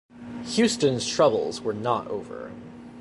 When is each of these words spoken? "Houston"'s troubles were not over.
"Houston"'s 0.43 1.07
troubles 1.07 1.61
were 1.61 1.75
not 1.75 2.07
over. 2.07 2.49